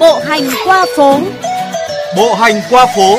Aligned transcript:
Bộ 0.00 0.18
hành 0.24 0.42
qua 0.66 0.86
phố. 0.96 1.20
Bộ 2.16 2.34
hành 2.34 2.54
qua 2.70 2.86
phố. 2.96 3.18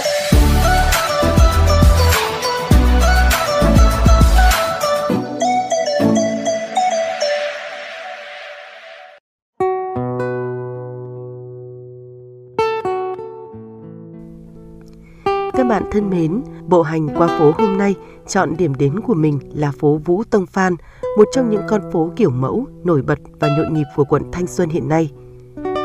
Các 15.53 15.63
bạn 15.63 15.83
thân 15.91 16.09
mến, 16.09 16.41
bộ 16.67 16.81
hành 16.81 17.07
qua 17.17 17.27
phố 17.27 17.51
hôm 17.57 17.77
nay 17.77 17.95
chọn 18.27 18.57
điểm 18.57 18.75
đến 18.75 18.99
của 18.99 19.13
mình 19.13 19.39
là 19.53 19.71
phố 19.79 19.99
Vũ 20.05 20.23
Tông 20.29 20.45
Phan, 20.45 20.75
một 21.17 21.27
trong 21.31 21.49
những 21.49 21.61
con 21.67 21.81
phố 21.91 22.11
kiểu 22.15 22.29
mẫu, 22.29 22.65
nổi 22.83 23.01
bật 23.01 23.19
và 23.39 23.47
nhộn 23.57 23.73
nhịp 23.73 23.85
của 23.95 24.03
quận 24.03 24.23
Thanh 24.31 24.47
Xuân 24.47 24.69
hiện 24.69 24.89
nay. 24.89 25.09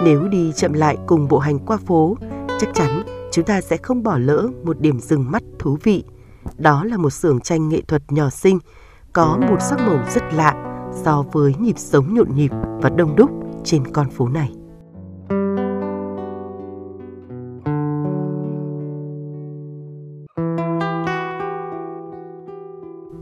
Nếu 0.04 0.28
đi 0.28 0.52
chậm 0.52 0.72
lại 0.72 0.96
cùng 1.06 1.28
bộ 1.28 1.38
hành 1.38 1.58
qua 1.58 1.76
phố, 1.76 2.16
chắc 2.60 2.68
chắn 2.74 3.02
chúng 3.32 3.44
ta 3.44 3.60
sẽ 3.60 3.76
không 3.76 4.02
bỏ 4.02 4.18
lỡ 4.18 4.48
một 4.64 4.80
điểm 4.80 5.00
dừng 5.00 5.30
mắt 5.30 5.42
thú 5.58 5.78
vị. 5.82 6.04
Đó 6.58 6.84
là 6.84 6.96
một 6.96 7.10
xưởng 7.10 7.40
tranh 7.40 7.68
nghệ 7.68 7.80
thuật 7.88 8.02
nhỏ 8.08 8.30
xinh, 8.30 8.58
có 9.12 9.38
một 9.50 9.56
sắc 9.60 9.78
màu 9.78 9.98
rất 10.14 10.22
lạ 10.34 10.54
so 11.04 11.24
với 11.32 11.54
nhịp 11.60 11.78
sống 11.78 12.14
nhộn 12.14 12.34
nhịp 12.34 12.50
và 12.82 12.90
đông 12.90 13.16
đúc 13.16 13.30
trên 13.64 13.92
con 13.92 14.10
phố 14.10 14.28
này. 14.28 14.52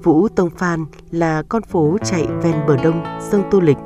Vũ 0.02 0.28
Tông 0.28 0.50
Phan 0.50 0.84
là 1.10 1.42
con 1.48 1.62
phố 1.62 1.96
chạy 2.04 2.26
ven 2.42 2.54
bờ 2.68 2.76
đông 2.76 3.04
sông 3.20 3.42
Tô 3.50 3.60
Lịch. 3.60 3.78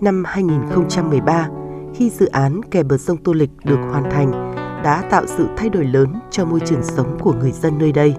Năm 0.00 0.24
2013, 0.26 1.48
khi 1.94 2.10
dự 2.10 2.26
án 2.26 2.62
kè 2.62 2.82
bờ 2.82 2.96
sông 2.96 3.16
Tô 3.16 3.32
Lịch 3.32 3.50
được 3.64 3.78
hoàn 3.90 4.10
thành, 4.10 4.54
đã 4.84 5.02
tạo 5.10 5.26
sự 5.26 5.48
thay 5.56 5.68
đổi 5.68 5.84
lớn 5.84 6.08
cho 6.30 6.44
môi 6.44 6.60
trường 6.60 6.82
sống 6.82 7.18
của 7.20 7.32
người 7.32 7.52
dân 7.52 7.78
nơi 7.78 7.92
đây. 7.92 8.14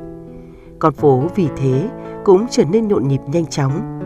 Con 0.79 0.93
phố 0.93 1.23
vì 1.35 1.47
thế 1.57 1.89
cũng 2.25 2.45
trở 2.51 2.63
nên 2.65 2.87
nhộn 2.87 3.07
nhịp 3.07 3.21
nhanh 3.27 3.45
chóng. 3.45 4.01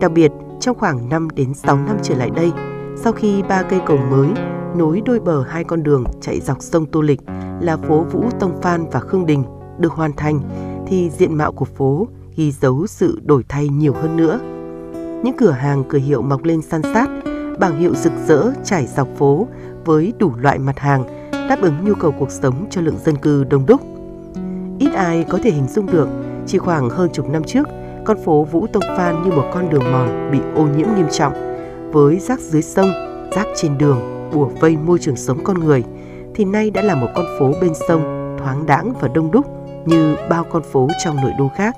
Đặc 0.00 0.12
biệt, 0.12 0.32
trong 0.60 0.78
khoảng 0.78 1.08
5 1.08 1.28
đến 1.30 1.54
6 1.54 1.76
năm 1.76 1.96
trở 2.02 2.14
lại 2.14 2.30
đây, 2.30 2.52
sau 2.96 3.12
khi 3.12 3.42
ba 3.42 3.62
cây 3.62 3.80
cầu 3.86 3.98
mới 4.10 4.28
nối 4.76 5.02
đôi 5.04 5.20
bờ 5.20 5.42
hai 5.42 5.64
con 5.64 5.82
đường 5.82 6.04
chạy 6.20 6.40
dọc 6.40 6.62
sông 6.62 6.86
Tô 6.86 7.00
Lịch 7.00 7.20
là 7.60 7.76
phố 7.76 8.04
Vũ 8.12 8.24
Tông 8.40 8.62
Phan 8.62 8.86
và 8.92 9.00
Khương 9.00 9.26
Đình 9.26 9.44
được 9.78 9.92
hoàn 9.92 10.12
thành, 10.12 10.40
thì 10.86 11.10
diện 11.10 11.34
mạo 11.34 11.52
của 11.52 11.64
phố 11.64 12.08
ghi 12.36 12.52
dấu 12.52 12.86
sự 12.86 13.20
đổi 13.24 13.44
thay 13.48 13.68
nhiều 13.68 13.92
hơn 13.92 14.16
nữa. 14.16 14.40
Những 15.24 15.36
cửa 15.38 15.50
hàng 15.50 15.84
cửa 15.88 15.98
hiệu 15.98 16.22
mọc 16.22 16.44
lên 16.44 16.62
san 16.62 16.82
sát, 16.82 17.08
bảng 17.58 17.78
hiệu 17.78 17.94
rực 17.94 18.12
rỡ 18.26 18.52
trải 18.64 18.86
dọc 18.86 19.08
phố 19.16 19.46
với 19.84 20.12
đủ 20.18 20.32
loại 20.36 20.58
mặt 20.58 20.78
hàng 20.78 21.04
đáp 21.48 21.58
ứng 21.62 21.84
nhu 21.84 21.94
cầu 21.94 22.12
cuộc 22.18 22.30
sống 22.30 22.66
cho 22.70 22.80
lượng 22.80 22.98
dân 23.04 23.16
cư 23.16 23.44
đông 23.44 23.66
đúc. 23.66 23.80
Ít 24.78 24.92
ai 24.94 25.24
có 25.28 25.38
thể 25.42 25.50
hình 25.50 25.66
dung 25.68 25.86
được, 25.86 26.08
chỉ 26.46 26.58
khoảng 26.58 26.90
hơn 26.90 27.10
chục 27.12 27.30
năm 27.30 27.42
trước, 27.44 27.68
con 28.04 28.16
phố 28.24 28.44
Vũ 28.44 28.66
Tông 28.66 28.82
Phan 28.96 29.22
như 29.22 29.30
một 29.30 29.44
con 29.54 29.70
đường 29.70 29.92
mòn 29.92 30.30
bị 30.32 30.38
ô 30.54 30.66
nhiễm 30.76 30.86
nghiêm 30.96 31.06
trọng, 31.10 31.32
với 31.92 32.18
rác 32.18 32.40
dưới 32.40 32.62
sông, 32.62 32.90
rác 33.34 33.46
trên 33.56 33.78
đường, 33.78 34.30
bùa 34.34 34.46
vây 34.60 34.76
môi 34.76 34.98
trường 34.98 35.16
sống 35.16 35.38
con 35.44 35.60
người, 35.60 35.84
thì 36.34 36.44
nay 36.44 36.70
đã 36.70 36.82
là 36.82 36.94
một 36.94 37.08
con 37.14 37.24
phố 37.38 37.52
bên 37.60 37.72
sông 37.88 38.36
thoáng 38.38 38.66
đãng 38.66 38.92
và 39.00 39.08
đông 39.08 39.30
đúc 39.30 39.46
như 39.86 40.14
bao 40.30 40.44
con 40.52 40.62
phố 40.62 40.88
trong 41.04 41.16
nội 41.16 41.32
đô 41.38 41.48
khác. 41.56 41.76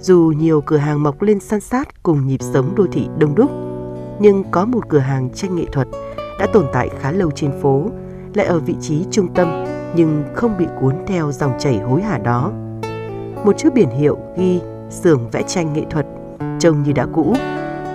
Dù 0.00 0.32
nhiều 0.36 0.60
cửa 0.60 0.76
hàng 0.76 1.02
mọc 1.02 1.22
lên 1.22 1.40
san 1.40 1.60
sát 1.60 2.02
cùng 2.02 2.26
nhịp 2.26 2.42
sống 2.52 2.74
đô 2.74 2.86
thị 2.92 3.08
đông 3.18 3.34
đúc, 3.34 3.50
nhưng 4.18 4.44
có 4.50 4.64
một 4.64 4.88
cửa 4.88 4.98
hàng 4.98 5.30
tranh 5.30 5.56
nghệ 5.56 5.64
thuật 5.72 5.88
đã 6.40 6.46
tồn 6.52 6.66
tại 6.72 6.90
khá 7.00 7.12
lâu 7.12 7.30
trên 7.30 7.50
phố, 7.60 7.86
lại 8.34 8.46
ở 8.46 8.58
vị 8.58 8.74
trí 8.80 9.04
trung 9.10 9.34
tâm 9.34 9.64
nhưng 9.96 10.24
không 10.34 10.58
bị 10.58 10.66
cuốn 10.80 10.94
theo 11.06 11.32
dòng 11.32 11.52
chảy 11.58 11.78
hối 11.78 12.02
hả 12.02 12.18
đó. 12.18 12.52
Một 13.44 13.58
chiếc 13.58 13.74
biển 13.74 13.90
hiệu 13.90 14.18
ghi 14.36 14.60
xưởng 14.90 15.28
vẽ 15.32 15.42
tranh 15.46 15.72
nghệ 15.72 15.84
thuật 15.90 16.06
trông 16.58 16.82
như 16.82 16.92
đã 16.92 17.06
cũ, 17.12 17.34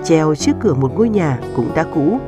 treo 0.04 0.36
trước 0.36 0.52
cửa 0.60 0.74
một 0.74 0.92
ngôi 0.96 1.10
nhà 1.10 1.40
cũng 1.56 1.70
đã 1.76 1.86
cũ, 1.96 2.20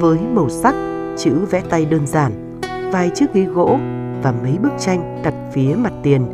với 0.00 0.18
màu 0.32 0.48
sắc, 0.48 0.74
chữ 1.16 1.34
vẽ 1.50 1.62
tay 1.70 1.84
đơn 1.84 2.06
giản, 2.06 2.60
vài 2.92 3.10
chiếc 3.14 3.34
ghế 3.34 3.42
gỗ 3.42 3.78
và 4.22 4.34
mấy 4.42 4.58
bức 4.62 4.72
tranh 4.78 5.22
đặt 5.24 5.34
phía 5.52 5.74
mặt 5.78 5.92
tiền 6.02 6.26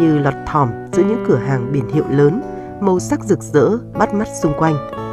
như 0.00 0.18
lọt 0.18 0.34
thỏm 0.46 0.68
giữa 0.92 1.02
những 1.02 1.24
cửa 1.28 1.36
hàng 1.36 1.72
biển 1.72 1.88
hiệu 1.94 2.04
lớn, 2.10 2.42
màu 2.80 3.00
sắc 3.00 3.24
rực 3.24 3.42
rỡ 3.42 3.70
bắt 3.98 4.14
mắt 4.14 4.28
xung 4.42 4.52
quanh. 4.58 5.03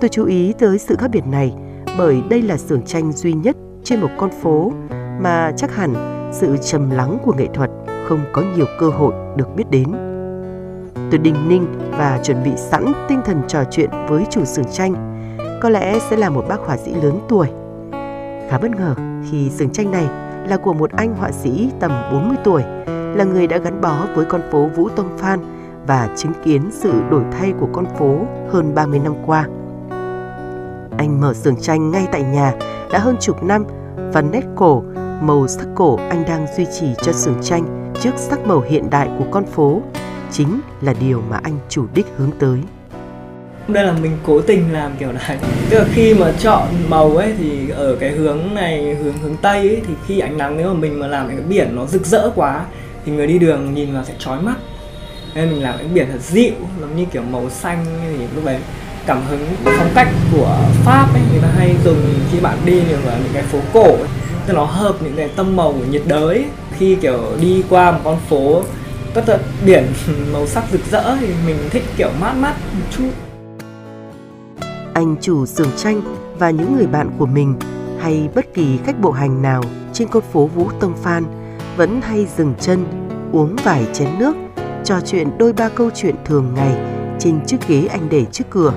Tôi 0.00 0.08
chú 0.08 0.26
ý 0.26 0.54
tới 0.58 0.78
sự 0.78 0.96
khác 0.98 1.08
biệt 1.12 1.26
này 1.26 1.54
bởi 1.98 2.22
đây 2.30 2.42
là 2.42 2.56
xưởng 2.56 2.82
tranh 2.82 3.12
duy 3.12 3.32
nhất 3.32 3.56
trên 3.84 4.00
một 4.00 4.08
con 4.18 4.30
phố 4.42 4.72
mà 5.20 5.52
chắc 5.56 5.76
hẳn 5.76 5.94
sự 6.32 6.56
trầm 6.56 6.90
lắng 6.90 7.18
của 7.24 7.32
nghệ 7.32 7.46
thuật 7.54 7.70
không 8.08 8.20
có 8.32 8.42
nhiều 8.56 8.66
cơ 8.80 8.88
hội 8.88 9.14
được 9.36 9.56
biết 9.56 9.64
đến. 9.70 9.86
Tôi 11.10 11.18
đình 11.18 11.48
ninh 11.48 11.66
và 11.90 12.20
chuẩn 12.22 12.44
bị 12.44 12.50
sẵn 12.56 12.92
tinh 13.08 13.20
thần 13.24 13.42
trò 13.48 13.64
chuyện 13.70 13.90
với 14.08 14.24
chủ 14.30 14.44
xưởng 14.44 14.64
tranh, 14.72 14.94
có 15.62 15.68
lẽ 15.68 15.98
sẽ 16.10 16.16
là 16.16 16.30
một 16.30 16.44
bác 16.48 16.60
họa 16.60 16.76
sĩ 16.76 16.94
lớn 16.94 17.20
tuổi. 17.28 17.46
Khá 18.50 18.58
bất 18.62 18.70
ngờ 18.70 18.94
khi 19.30 19.50
xưởng 19.50 19.70
tranh 19.70 19.90
này 19.90 20.06
là 20.48 20.56
của 20.56 20.72
một 20.72 20.90
anh 20.92 21.14
họa 21.14 21.32
sĩ 21.32 21.70
tầm 21.80 21.90
40 22.12 22.36
tuổi, 22.44 22.62
là 22.86 23.24
người 23.24 23.46
đã 23.46 23.58
gắn 23.58 23.80
bó 23.80 24.06
với 24.14 24.24
con 24.24 24.40
phố 24.52 24.66
Vũ 24.76 24.88
Tông 24.88 25.18
Phan 25.18 25.40
và 25.86 26.08
chứng 26.16 26.32
kiến 26.44 26.70
sự 26.72 26.92
đổi 27.10 27.22
thay 27.32 27.52
của 27.60 27.68
con 27.72 27.86
phố 27.98 28.18
hơn 28.50 28.74
30 28.74 29.00
năm 29.04 29.14
qua. 29.26 29.46
Anh 30.98 31.20
mở 31.20 31.34
xưởng 31.34 31.60
tranh 31.60 31.90
ngay 31.90 32.06
tại 32.12 32.22
nhà 32.22 32.54
đã 32.92 32.98
hơn 32.98 33.16
chục 33.20 33.42
năm 33.42 33.64
và 34.12 34.22
nét 34.22 34.42
cổ, 34.56 34.82
màu 35.20 35.48
sắc 35.48 35.66
cổ 35.74 35.98
anh 36.10 36.24
đang 36.28 36.46
duy 36.56 36.66
trì 36.80 36.86
cho 37.02 37.12
xưởng 37.12 37.38
tranh 37.42 37.92
trước 38.00 38.10
sắc 38.16 38.46
màu 38.46 38.60
hiện 38.60 38.90
đại 38.90 39.08
của 39.18 39.24
con 39.30 39.46
phố 39.46 39.82
chính 40.32 40.60
là 40.80 40.94
điều 41.00 41.22
mà 41.30 41.40
anh 41.42 41.58
chủ 41.68 41.86
đích 41.94 42.06
hướng 42.16 42.30
tới. 42.38 42.58
Đây 43.68 43.84
là 43.84 43.92
mình 43.92 44.16
cố 44.26 44.40
tình 44.40 44.72
làm 44.72 44.92
kiểu 44.98 45.12
này. 45.12 45.38
Tức 45.70 45.78
là 45.78 45.84
khi 45.92 46.14
mà 46.14 46.32
chọn 46.38 46.68
màu 46.88 47.16
ấy 47.16 47.34
thì 47.38 47.70
ở 47.70 47.96
cái 48.00 48.10
hướng 48.10 48.54
này, 48.54 48.94
hướng 48.94 49.18
hướng 49.18 49.36
Tây 49.36 49.58
ấy, 49.58 49.82
thì 49.86 49.94
khi 50.06 50.20
ánh 50.20 50.38
nắng 50.38 50.56
nếu 50.56 50.74
mà 50.74 50.80
mình 50.80 51.00
mà 51.00 51.06
làm 51.06 51.28
cái 51.28 51.36
biển 51.48 51.76
nó 51.76 51.86
rực 51.86 52.06
rỡ 52.06 52.30
quá 52.34 52.64
thì 53.04 53.12
người 53.12 53.26
đi 53.26 53.38
đường 53.38 53.74
nhìn 53.74 53.94
vào 53.94 54.04
sẽ 54.04 54.14
chói 54.18 54.40
mắt. 54.40 54.54
Nên 55.34 55.50
mình 55.50 55.62
làm 55.62 55.74
cái 55.78 55.88
biển 55.94 56.06
thật 56.12 56.20
dịu, 56.20 56.52
giống 56.80 56.96
như 56.96 57.04
kiểu 57.12 57.22
màu 57.22 57.50
xanh 57.50 57.84
thì 58.18 58.26
lúc 58.34 58.44
đấy 58.44 58.58
cảm 59.06 59.22
hứng 59.28 59.46
phong 59.64 59.90
cách 59.94 60.08
của 60.32 60.58
Pháp 60.84 61.08
ấy 61.14 61.22
người 61.32 61.42
ta 61.42 61.48
hay 61.56 61.76
dùng 61.84 61.98
khi 62.32 62.40
bạn 62.40 62.58
đi 62.64 62.80
vào 62.80 63.16
những 63.24 63.32
cái 63.32 63.42
phố 63.42 63.58
cổ 63.72 63.82
ấy. 63.82 64.08
Tức 64.46 64.54
nó 64.54 64.64
hợp 64.64 64.96
những 65.02 65.16
cái 65.16 65.28
tâm 65.36 65.56
màu 65.56 65.72
của 65.72 65.84
nhiệt 65.90 66.02
đới 66.06 66.44
khi 66.78 66.94
kiểu 66.94 67.20
đi 67.40 67.64
qua 67.68 67.92
một 67.92 68.00
con 68.04 68.18
phố 68.28 68.62
tất 69.14 69.22
tận 69.26 69.40
biển 69.66 69.86
màu 70.32 70.46
sắc 70.46 70.64
rực 70.72 70.80
rỡ 70.90 71.16
thì 71.20 71.28
mình 71.46 71.56
thích 71.70 71.82
kiểu 71.96 72.10
mát 72.20 72.32
mát 72.32 72.54
một 72.74 72.86
chút 72.90 73.10
anh 74.94 75.16
chủ 75.20 75.46
xưởng 75.46 75.70
tranh 75.76 76.00
và 76.38 76.50
những 76.50 76.76
người 76.76 76.86
bạn 76.86 77.10
của 77.18 77.26
mình 77.26 77.54
hay 78.00 78.28
bất 78.34 78.54
kỳ 78.54 78.78
khách 78.84 79.00
bộ 79.00 79.10
hành 79.10 79.42
nào 79.42 79.62
trên 79.92 80.08
con 80.08 80.22
phố 80.32 80.46
Vũ 80.46 80.70
Tông 80.80 80.96
Phan 81.02 81.24
vẫn 81.76 82.00
hay 82.00 82.26
dừng 82.36 82.54
chân, 82.60 82.84
uống 83.32 83.56
vài 83.64 83.86
chén 83.92 84.08
nước, 84.18 84.36
trò 84.84 85.00
chuyện 85.06 85.28
đôi 85.38 85.52
ba 85.52 85.68
câu 85.68 85.90
chuyện 85.94 86.14
thường 86.24 86.54
ngày 86.54 86.95
trên 87.18 87.46
chiếc 87.46 87.68
ghế 87.68 87.86
anh 87.90 88.08
để 88.10 88.24
trước 88.32 88.44
cửa. 88.50 88.72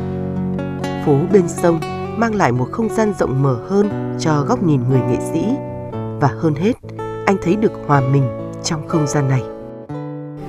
Phố 1.05 1.17
bên 1.31 1.47
sông 1.47 1.79
mang 2.17 2.35
lại 2.35 2.51
một 2.51 2.67
không 2.71 2.89
gian 2.89 3.13
rộng 3.19 3.43
mở 3.43 3.57
hơn 3.69 4.15
cho 4.19 4.41
góc 4.41 4.63
nhìn 4.63 4.81
người 4.89 4.99
nghệ 4.99 5.17
sĩ 5.33 5.41
và 6.21 6.29
hơn 6.39 6.55
hết, 6.55 6.73
anh 7.25 7.37
thấy 7.43 7.55
được 7.55 7.71
hòa 7.87 8.01
mình 8.01 8.23
trong 8.63 8.87
không 8.87 9.07
gian 9.07 9.29
này. 9.29 9.41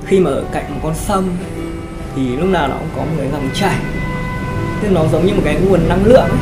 Khi 0.07 0.21
mà 0.21 0.31
ở 0.31 0.45
cạnh 0.53 0.65
một 0.75 0.81
con 0.83 0.95
sông 0.95 1.25
thì 2.17 2.37
lúc 2.37 2.49
nào 2.49 2.69
nó 2.69 2.75
cũng 2.79 2.89
có 2.97 3.03
một 3.03 3.13
cái 3.19 3.29
dòng 3.33 3.49
chảy 3.55 3.77
tức 4.83 4.89
nó 4.93 5.05
giống 5.13 5.27
như 5.27 5.35
một 5.35 5.43
cái 5.45 5.57
nguồn 5.61 5.89
năng 5.89 6.05
lượng 6.05 6.29
ấy. 6.29 6.39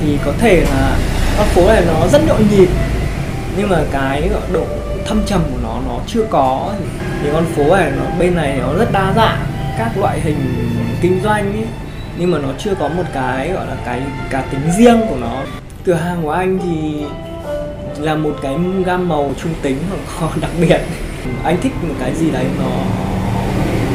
thì 0.00 0.18
có 0.24 0.32
thể 0.38 0.60
là 0.60 0.96
con 1.38 1.46
phố 1.46 1.68
này 1.68 1.84
nó 1.86 2.06
rất 2.12 2.22
nhộn 2.26 2.42
nhịp 2.50 2.68
nhưng 3.56 3.68
mà 3.68 3.84
cái 3.92 4.30
độ 4.52 4.64
thâm 5.06 5.22
trầm 5.26 5.40
của 5.50 5.58
nó 5.62 5.78
nó 5.88 5.98
chưa 6.06 6.24
có 6.30 6.70
thì 7.22 7.28
con 7.32 7.44
phố 7.44 7.76
này 7.76 7.92
nó 7.96 8.04
bên 8.18 8.34
này 8.34 8.58
nó 8.62 8.74
rất 8.74 8.92
đa 8.92 9.12
dạng 9.16 9.38
các 9.78 9.98
loại 9.98 10.20
hình 10.20 10.36
kinh 11.00 11.20
doanh 11.22 11.52
ấy 11.52 11.64
nhưng 12.18 12.30
mà 12.30 12.38
nó 12.38 12.48
chưa 12.58 12.74
có 12.74 12.88
một 12.88 13.02
cái 13.14 13.52
gọi 13.52 13.66
là 13.66 13.76
cái 13.84 14.02
cá 14.30 14.40
tính 14.40 14.60
riêng 14.78 15.00
của 15.08 15.16
nó. 15.20 15.42
Cửa 15.84 15.94
hàng 15.94 16.22
của 16.22 16.30
anh 16.30 16.58
thì 16.62 17.04
là 18.04 18.14
một 18.14 18.36
cái 18.42 18.54
gam 18.86 19.08
màu 19.08 19.32
trung 19.42 19.52
tính 19.62 19.76
hoặc 20.18 20.32
đặc 20.40 20.50
biệt. 20.60 20.80
Anh 21.44 21.60
thích 21.60 21.72
một 21.82 21.94
cái 22.00 22.14
gì 22.14 22.30
đấy 22.30 22.44
nó 22.58 22.70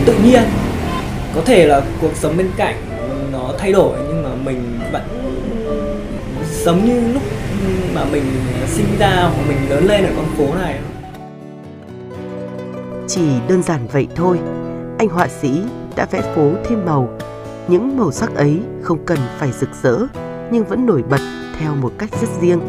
tự 0.05 0.15
nhiên. 0.23 0.43
Có 1.35 1.41
thể 1.45 1.65
là 1.65 1.81
cuộc 2.01 2.15
sống 2.15 2.37
bên 2.37 2.49
cạnh 2.57 2.75
nó 3.31 3.53
thay 3.57 3.71
đổi 3.71 3.97
nhưng 4.07 4.23
mà 4.23 4.29
mình 4.45 4.79
vẫn 4.91 5.01
giống 6.63 6.85
như 6.85 7.13
lúc 7.13 7.23
mà 7.93 8.05
mình 8.11 8.23
sinh 8.67 8.97
ra 8.99 9.15
hoặc 9.21 9.47
mình 9.47 9.69
lớn 9.69 9.85
lên 9.87 10.05
ở 10.05 10.11
con 10.15 10.25
phố 10.37 10.55
này. 10.55 10.79
Chỉ 13.07 13.21
đơn 13.47 13.63
giản 13.63 13.87
vậy 13.87 14.07
thôi 14.15 14.37
anh 14.99 15.09
họa 15.09 15.27
sĩ 15.27 15.61
đã 15.95 16.07
vẽ 16.11 16.21
phố 16.35 16.51
thêm 16.65 16.85
màu 16.85 17.09
những 17.67 17.97
màu 17.97 18.11
sắc 18.11 18.35
ấy 18.35 18.59
không 18.81 19.05
cần 19.05 19.17
phải 19.37 19.51
rực 19.51 19.69
rỡ 19.83 19.97
nhưng 20.51 20.63
vẫn 20.63 20.85
nổi 20.85 21.03
bật 21.09 21.19
theo 21.59 21.75
một 21.75 21.91
cách 21.97 22.09
rất 22.21 22.27
riêng. 22.41 22.59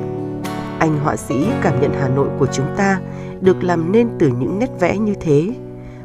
Anh 0.79 0.99
họa 1.05 1.17
sĩ 1.17 1.47
cảm 1.63 1.81
nhận 1.81 1.93
Hà 2.01 2.09
Nội 2.09 2.29
của 2.39 2.47
chúng 2.53 2.67
ta 2.77 3.01
được 3.41 3.65
làm 3.65 3.93
nên 3.93 4.09
từ 4.19 4.29
những 4.29 4.59
nét 4.59 4.71
vẽ 4.81 4.99
như 4.99 5.15
thế, 5.21 5.49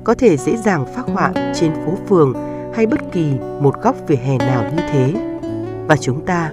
có 0.03 0.13
thể 0.13 0.37
dễ 0.37 0.57
dàng 0.57 0.85
phác 0.95 1.05
họa 1.05 1.31
trên 1.55 1.71
phố 1.85 1.97
phường 2.09 2.33
hay 2.75 2.85
bất 2.85 2.99
kỳ 3.11 3.33
một 3.61 3.81
góc 3.81 3.95
vỉa 4.07 4.15
hè 4.15 4.37
nào 4.37 4.63
như 4.75 4.83
thế. 4.91 5.13
Và 5.87 5.97
chúng 5.97 6.25
ta, 6.25 6.51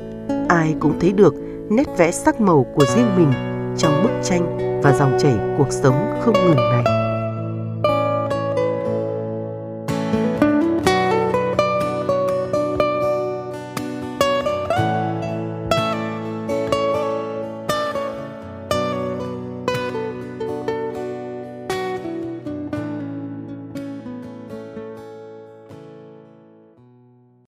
ai 0.49 0.75
cũng 0.81 1.01
thấy 1.01 1.13
được 1.13 1.35
nét 1.71 1.87
vẽ 1.99 2.11
sắc 2.11 2.41
màu 2.41 2.67
của 2.75 2.85
riêng 2.85 3.17
mình 3.17 3.33
trong 3.77 4.03
bức 4.03 4.13
tranh 4.23 4.59
và 4.83 4.93
dòng 4.93 5.19
chảy 5.19 5.35
cuộc 5.59 5.73
sống 5.73 6.21
không 6.25 6.35
ngừng 6.35 6.57
này. 6.57 7.02